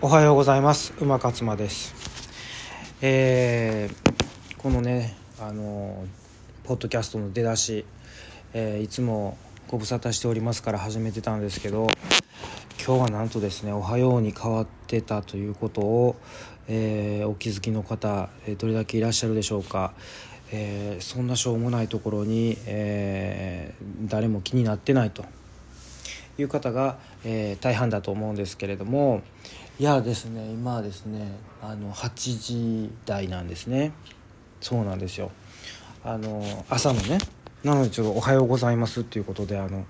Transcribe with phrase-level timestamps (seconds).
[0.00, 0.94] おはようございます。
[1.00, 1.92] 馬勝間です。
[3.02, 6.04] えー、このねあの
[6.62, 7.84] ポッドキャストの出だし、
[8.52, 9.36] えー、いつも
[9.66, 11.88] ご無沙汰しておりますから始めてたんですけど
[12.86, 16.14] 今日はなんとですね「おはよう」に変わってたということを、
[16.68, 19.94] えー、お気づきの方どれだけいらっしゃるでしょうか、
[20.52, 25.24] えー、そんなしょうもないところに、えー、誰も気になってないと
[26.38, 29.22] いう方が、え、大半だと思うんですけれども
[29.80, 33.92] いやですね今はですねあの8時台なんですね。
[34.60, 35.30] そうなんですよ。
[36.02, 37.18] あの朝のね
[37.62, 39.84] なのでちょっと「おはようございます」っていうことであの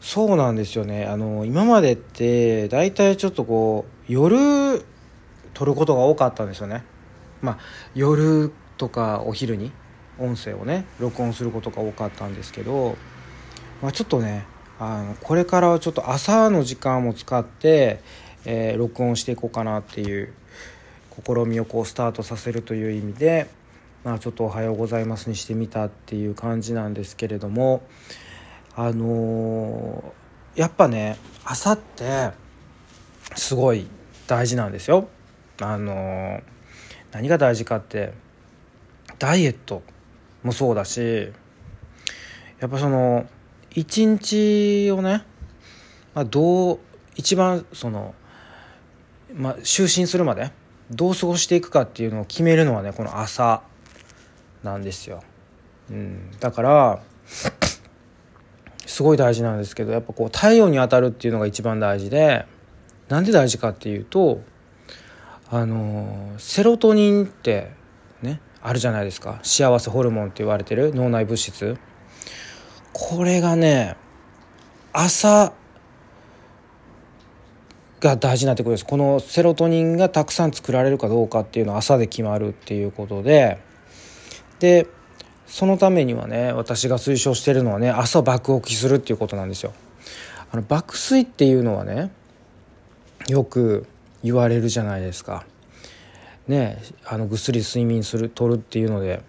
[0.00, 1.06] そうなんですよね。
[1.06, 4.84] あの今までって大体ちょっとこう夜
[5.54, 6.82] 撮ることが多かったんですよね。
[7.42, 7.58] まあ
[7.94, 9.70] 夜とかお昼に
[10.18, 12.96] 音声をね録音することが多かったんですけど、
[13.82, 14.46] まあ、ちょっとね
[14.80, 18.02] あのこれからはちょっと朝の時間も使って、
[18.44, 20.32] えー、録音していこうかなっていう
[21.24, 23.48] 試みをこうスタートさせるという意味で、
[24.04, 27.82] まあ、ちょっと「おはようございます」にしてみたっていう感じなんですけれども
[28.74, 32.30] あのー、やっぱね朝って
[33.36, 33.86] すごい
[34.26, 35.08] 大事なんですよ。
[35.60, 36.42] あのー、
[37.12, 38.12] 何が大事かって
[39.18, 39.82] ダイエット
[40.42, 41.32] もそうだし
[42.60, 43.26] やっぱその
[43.74, 45.24] 一日をね、
[46.14, 46.78] まあ、どう
[47.16, 48.14] 一番その、
[49.34, 50.50] まあ、就寝するまで
[50.90, 53.62] どう過ごしていくかっていうのを決めるのはねこの朝
[54.62, 55.22] なんですよ。
[55.90, 57.02] うん、だから
[58.86, 62.44] すごい大事なんですけどやっぱこう太陽に当たるっていうのが一番大事で
[63.08, 64.42] なんで大事かっていうと
[65.50, 67.72] あのセロトニンって
[68.22, 69.40] ねあるじゃないですか。
[69.42, 71.76] 幸せホルモンって言われてる脳内物質。
[72.92, 73.96] これがね
[74.92, 75.52] 朝
[78.00, 83.58] が大事になってくるんですこのセロトニンがたくさん作られるかどうかっていうのは朝で決まるっていうことで
[84.58, 84.86] で
[85.46, 89.72] そのためにはね私が推奨してるのはね朝爆起きするっていうことなんですよ。
[90.52, 92.10] あの爆睡っていうのはね
[93.28, 93.86] よく
[94.22, 95.44] 言われるじゃないですか。
[96.46, 99.22] ねあのぐっすり睡眠するとるっていうので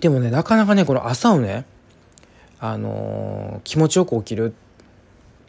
[0.00, 1.64] でもねなかなかねこの朝をね
[2.60, 4.54] あの気持ちよく起きる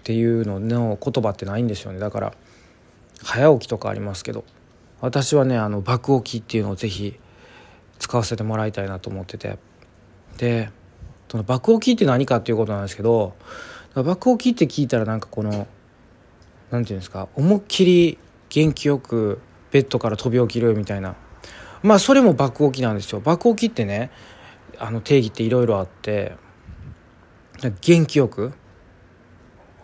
[0.05, 1.97] っていうのの言葉ってないんですよね。
[1.97, 2.33] だから
[3.23, 4.45] 早起きとかありますけど。
[5.01, 7.19] 私はねあの爆起きっていうのをぜひ
[7.97, 9.57] 使わせてもらいたいなと思ってて。
[10.37, 10.69] で
[11.27, 13.33] その爆起きって何かっていうことなんですけど
[13.95, 15.69] 爆起きって聞いたらなんかこの何て
[16.69, 19.39] 言うんですか思いっきり元気よく
[19.71, 21.15] ベッドから飛び起きるみたいな。
[21.81, 23.21] まあそれも爆起きなんですよ。
[23.21, 24.11] 爆起きってね
[24.77, 26.35] あの定義っていろいろあって
[27.81, 28.53] 元気よく「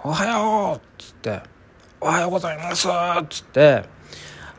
[0.04, 1.42] おはよう!」っつって
[2.02, 2.92] 「おはようございます!」っ
[3.30, 3.84] つって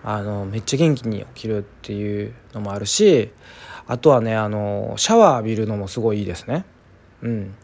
[0.05, 3.33] あのめっちゃ元気に起きるっていうのもあるし
[3.87, 6.65] あとはねあのシャワー浴びるのもすごいいいですね。
[7.23, 7.55] うん、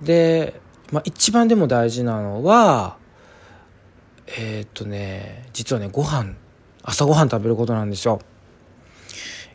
[0.00, 2.96] で、まあ、一番でも大事なのは
[4.26, 6.34] えー、っとね実はねご飯
[6.82, 8.20] 朝ごはん食べることなんですよ。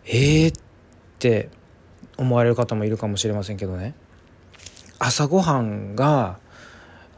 [0.05, 0.61] えーっ
[1.19, 1.49] て
[2.17, 3.95] 思われる方もいるかもしれませんけどね
[4.99, 6.39] 朝ごはんが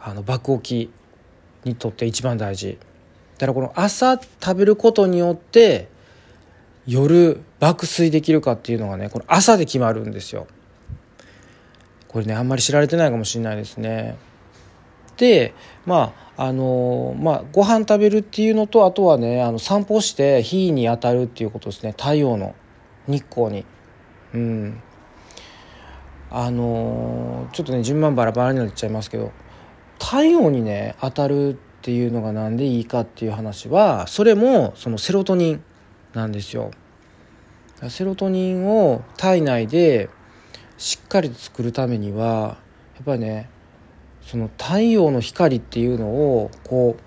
[0.02, 0.90] あの爆起
[1.64, 2.78] きにとって一番大事。
[3.38, 5.88] だからこの朝食べることによって
[6.86, 10.48] 夜爆睡できるかっていうのがねこの朝で決まるんですよ。
[12.08, 14.18] これねあんまり知られてないかもしれないですね。
[15.18, 15.54] で
[15.86, 21.92] まああのまあご飯食べるっていうのとあとはねあの散歩して日に当たるっていうことですね。
[21.92, 22.56] 太陽の
[23.08, 23.66] 日光に。
[24.34, 24.82] うん。
[26.32, 29.32] あのちょっとね順番バラバラになっちゃいますけど。
[30.00, 35.64] 太陽にね当たるっていうのが何でいいかっていう話はそれもそのセロトニン
[36.14, 36.72] なんですよ。
[37.90, 40.10] セロトニンを体内で
[40.78, 42.58] しっかりと作るためには
[42.96, 43.50] やっぱりね
[44.22, 47.04] その太陽の光っていうのをこう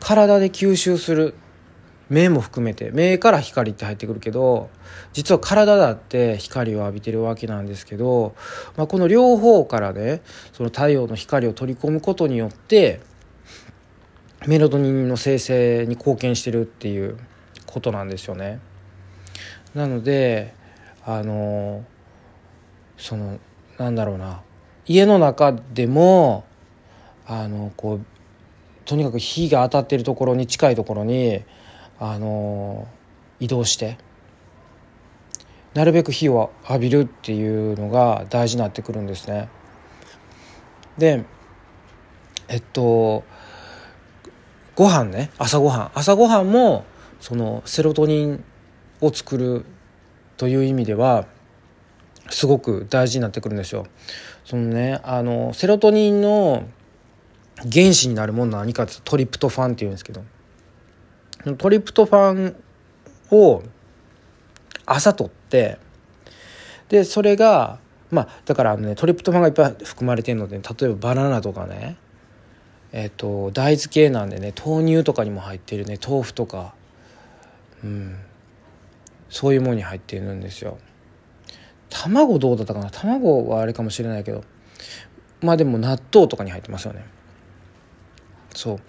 [0.00, 1.34] 体で吸収する
[2.10, 4.68] 目も含めて目から光って入ってくるけど
[5.12, 8.34] 実は体だって光を浴びてるわけなんですけど、
[8.76, 10.20] まあ、この両方からね
[10.52, 13.00] その太陽の光を取り込むことによって
[14.46, 17.16] メロトニンの生成に貢献してるっていう
[17.66, 18.58] ことなんですよね。
[19.74, 20.52] なので
[21.04, 21.84] あの
[22.96, 23.38] その
[23.78, 24.42] なんだろうな
[24.86, 26.44] 家の中でも
[27.24, 28.04] あのこう
[28.84, 31.44] とにかく火が当たってるところに近いところに
[32.00, 32.88] あの
[33.38, 33.98] 移動して
[35.74, 39.48] なるべく火を浴びるっていうのが大事になってくるんですね。
[40.98, 41.24] で
[42.48, 43.22] えっと
[44.74, 46.84] ご飯ね朝ごはん朝ごはんも
[47.20, 48.44] そのセロトニン
[49.00, 49.64] を作る
[50.36, 51.26] という意味では
[52.30, 53.86] すごく大事になってくるんですよ。
[54.44, 56.64] そのねあのセロトニンの
[57.70, 60.24] 原子になるものは何かってトリプトファンっていうんですけど
[61.58, 62.56] トリプトファン
[63.30, 63.62] を
[64.86, 65.78] 朝取って
[66.88, 67.78] でそれが
[68.10, 71.96] まあだからあのねトリプトファンがいっぱい含まれてるので例えばバナナとかね
[72.92, 76.74] えっ、と大豆系なんでね豆乳とかにも入ってるね豆腐とか
[77.84, 78.16] うん
[79.28, 80.78] そういうものに入っているんですよ。
[81.88, 82.90] 卵どうだったかな？
[82.90, 84.42] 卵はあれかもしれないけど
[85.40, 87.04] まあでも納豆とかに入ってますよね。
[88.54, 88.80] そう。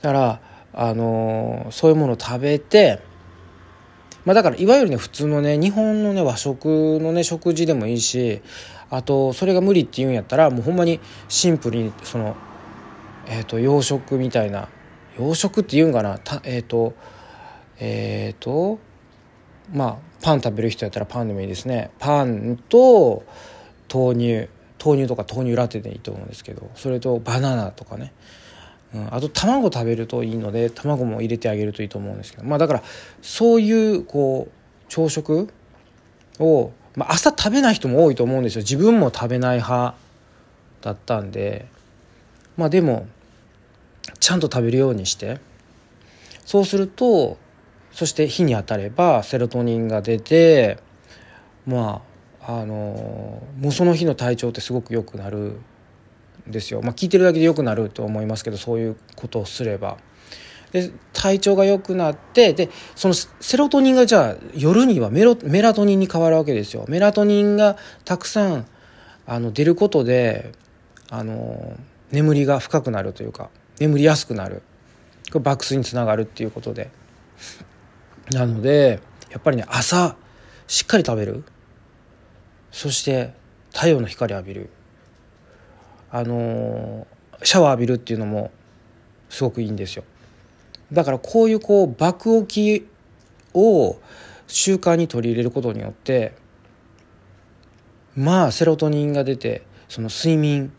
[0.00, 0.40] だから
[0.72, 3.00] あの、そういうものを食べて
[4.24, 8.42] まあだからいわゆるね普通のね日本のね和食のね食事でもいいし
[8.90, 12.36] あとそれが無理って言うんやったらもうほんまにシンプルにその
[13.26, 14.68] えっ、ー、と洋食みたいな
[15.18, 16.94] 洋食って言うんかなたえっ、ー、と
[17.78, 18.78] えっ、ー、と
[19.72, 21.90] まあパン食べる人やったらパンでもいいですね。
[21.98, 23.24] パンと
[23.92, 24.48] 豆乳
[24.82, 28.12] 豆乳とか豆乳ラテでいいと思うんですけどそれとバナナとかね、
[28.94, 32.44] うん、あと卵食べるといいので卵も入れてあげるといいと思うんですけど。
[32.44, 32.82] まあだから
[33.22, 34.52] そういうこう
[34.88, 35.48] 朝食
[36.38, 38.62] を、まあ、朝食べない人も多いと思うんですよ。
[38.62, 39.94] 自分も食べない派
[40.82, 41.66] だったんで。
[42.56, 43.06] まあでも
[44.18, 45.38] ちゃんと食べるようにして。
[46.44, 47.38] そうすると
[47.92, 50.78] そして日に当たればセロトニンが出て
[51.64, 52.02] ま
[52.42, 55.60] ああのもうその日の体調ってすごく良くなる。
[56.50, 56.82] ですよ。
[56.82, 59.98] まあ、聞いてるだけで良くなると思いますけどそういうことをすれば。
[60.72, 66.84] で体調が良くなってでそのセロトニンがじゃあ夜にはメロメラトニンに変わるわけですよ。
[66.88, 68.66] メラトニンがたくさん
[69.26, 70.52] あの出ることで
[71.08, 71.76] あの
[72.12, 73.50] 眠りが深くなるというか
[73.80, 74.62] 眠りやすくなる
[75.32, 76.90] これバックスにつながるっていうことで
[78.32, 79.00] なので
[79.30, 80.16] やっぱりね朝
[80.66, 81.44] しっかり食べる
[82.70, 83.34] そして
[83.72, 84.70] 太陽の光浴びる
[86.10, 87.06] あの
[87.42, 88.50] シャワー浴びるっていうのも
[89.28, 90.04] すごくいいんですよ
[90.92, 92.88] だからこういうこう爆起き
[93.54, 93.98] を
[94.46, 96.34] 習慣に取り入れることによって
[98.16, 100.72] まあセロトニンが出てその睡眠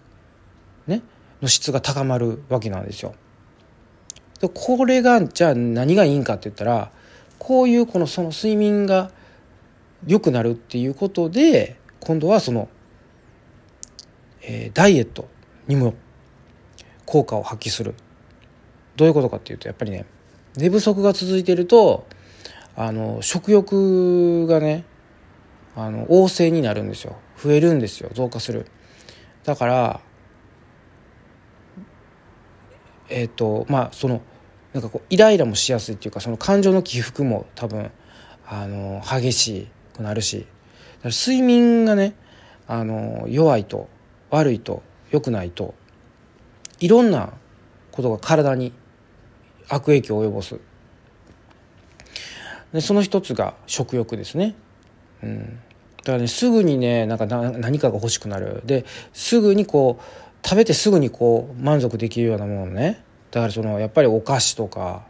[0.88, 1.02] ね
[1.42, 3.16] の質が高まるわけなんですよ。
[4.42, 6.92] でこれがじゃあ何がいいんかって言ったら
[7.40, 9.12] こういうこのその睡眠が
[10.06, 12.68] 良くなるっていうことで今度はその、
[14.52, 15.30] えー、ダイエット
[15.68, 15.94] にも
[17.06, 17.96] 効果を発揮する。
[18.98, 20.06] どういうことかっていうとやっぱりね
[20.58, 22.06] 寝不足が続いてると
[22.76, 24.84] あの食欲がね
[25.78, 27.16] あの旺盛になるんですよ。
[27.42, 28.10] 増えるんですよ。
[28.14, 28.66] 増加する。
[29.46, 30.02] だから
[33.08, 34.22] えっ、ー、とまあその
[34.74, 37.90] なんかこうイライラもしやすいっていうかその感情の起伏も多分
[38.46, 40.46] あの激しくなるし。
[41.04, 42.14] 睡眠がね
[42.68, 43.90] あの弱いと
[44.32, 44.82] 悪いと
[45.12, 45.76] 良くないと
[46.80, 47.34] いろんな
[47.92, 48.74] ことが体に
[49.70, 50.60] 悪影響を及ぼす。
[52.74, 54.56] でその一つが食欲ですね、
[55.22, 55.60] うん、
[55.98, 58.62] だからねすぐにねなんか何かが欲しくなる。
[58.66, 63.04] ですぐにこう食べてすぐにこう満足できるようなものね。
[63.32, 65.04] だからそのやっぱりお菓子とか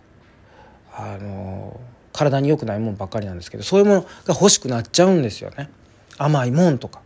[0.94, 1.80] あの
[2.14, 5.70] 体に良くないもんばっかりなんですけどそういうものが欲しくなっちゃうんですよね。
[6.18, 7.02] 甘いもんとか。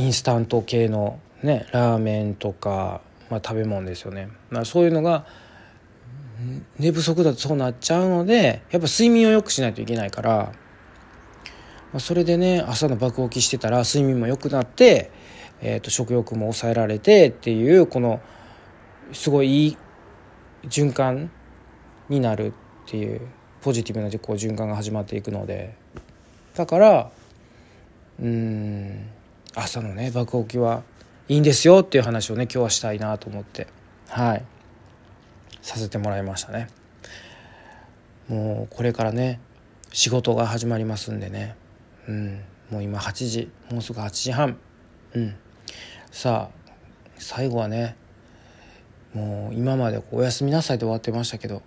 [0.00, 4.28] インスタント系のねラーメンとか、まあ、食べ物ですよね。
[4.50, 5.26] まあそういうのが
[6.78, 10.52] 寝不足だとそうなっちゃうのでやっぱ睡眠を良くしないといけないから、
[11.92, 15.10] まあ、それでね朝の爆起きしてたら睡眠も良くなって
[15.62, 18.20] えーと、食欲も抑えられてっていうこの
[19.12, 19.76] すごいいい
[20.64, 21.30] 循環
[22.08, 22.52] になるっ
[22.86, 23.20] ていう
[23.60, 25.78] ポジティブなこう循環が始まっていくので。
[26.54, 27.10] だから
[28.20, 28.49] うん
[29.62, 30.82] 朝のね爆起きは
[31.28, 33.66] いいんですよっていう話をね今日はしたいなと思って
[34.08, 34.44] はい。
[35.62, 36.68] させてもらいましたね。
[38.28, 39.40] もうこれからね
[39.92, 41.54] 仕事が始まりますんでね。
[42.08, 42.40] うん。
[42.70, 44.56] もう今8時もうすぐ8時半。
[45.14, 45.36] うん。
[46.10, 46.70] さあ
[47.18, 47.96] 最後はね
[49.14, 51.62] もう今までおやすみなさいで終わってましたけど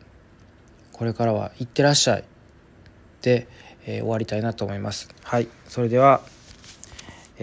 [0.91, 2.23] これからは「いってらっしゃい」
[3.21, 3.47] で、
[3.85, 5.09] えー、終わりたいなと思います。
[5.23, 5.47] はい。
[5.67, 6.21] それでは、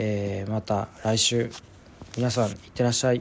[0.02, 1.50] えー、また来週
[2.16, 3.20] 皆さんいってらっしゃい。